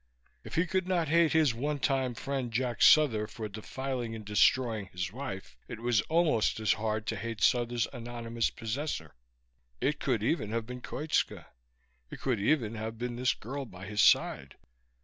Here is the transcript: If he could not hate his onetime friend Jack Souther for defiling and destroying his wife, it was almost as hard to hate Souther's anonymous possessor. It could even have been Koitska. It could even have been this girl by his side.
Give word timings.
If 0.43 0.55
he 0.55 0.65
could 0.65 0.87
not 0.87 1.09
hate 1.09 1.33
his 1.33 1.53
onetime 1.53 2.15
friend 2.17 2.51
Jack 2.51 2.81
Souther 2.81 3.27
for 3.27 3.47
defiling 3.47 4.15
and 4.15 4.25
destroying 4.25 4.87
his 4.87 5.11
wife, 5.13 5.55
it 5.67 5.79
was 5.79 6.01
almost 6.09 6.59
as 6.59 6.73
hard 6.73 7.05
to 7.05 7.15
hate 7.15 7.43
Souther's 7.43 7.85
anonymous 7.93 8.49
possessor. 8.49 9.13
It 9.79 9.99
could 9.99 10.23
even 10.23 10.49
have 10.49 10.65
been 10.65 10.81
Koitska. 10.81 11.45
It 12.09 12.19
could 12.19 12.39
even 12.39 12.73
have 12.73 12.97
been 12.97 13.15
this 13.15 13.35
girl 13.35 13.65
by 13.65 13.85
his 13.85 14.01
side. 14.01 14.55